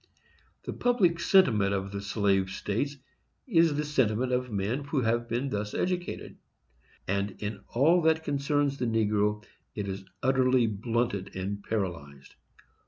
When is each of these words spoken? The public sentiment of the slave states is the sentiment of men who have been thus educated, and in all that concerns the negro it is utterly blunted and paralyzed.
The 0.63 0.73
public 0.73 1.19
sentiment 1.19 1.75
of 1.75 1.91
the 1.91 2.01
slave 2.01 2.49
states 2.49 2.97
is 3.45 3.75
the 3.75 3.85
sentiment 3.85 4.31
of 4.31 4.51
men 4.51 4.83
who 4.85 5.01
have 5.01 5.29
been 5.29 5.49
thus 5.51 5.75
educated, 5.75 6.39
and 7.07 7.35
in 7.37 7.59
all 7.67 8.01
that 8.01 8.23
concerns 8.23 8.79
the 8.79 8.85
negro 8.87 9.45
it 9.75 9.87
is 9.87 10.03
utterly 10.23 10.65
blunted 10.65 11.35
and 11.35 11.61
paralyzed. 11.63 12.33